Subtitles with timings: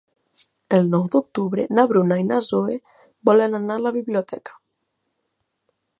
[0.77, 2.77] El nou d'octubre na Bruna i na Zoè
[3.31, 4.57] volen anar a la biblioteca.